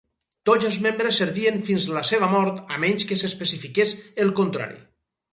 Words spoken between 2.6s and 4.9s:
a menys que s'especifiqués el contrari.